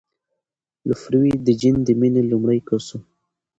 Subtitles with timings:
[0.89, 2.99] لفروی د جین د مینې لومړی کس و.